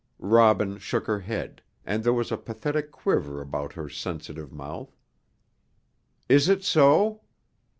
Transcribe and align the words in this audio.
Robin 0.17 0.79
shook 0.79 1.05
her 1.05 1.19
head, 1.19 1.61
and 1.85 2.03
there 2.03 2.11
was 2.11 2.31
a 2.31 2.35
pathetic 2.37 2.89
quiver 2.89 3.39
about 3.39 3.73
her 3.73 3.87
sensitive 3.87 4.51
mouth. 4.51 4.97
"Is 6.27 6.49
it 6.49 6.63
so? 6.63 7.21